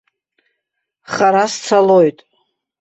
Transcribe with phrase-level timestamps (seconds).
[1.13, 2.17] Хара сцалоит.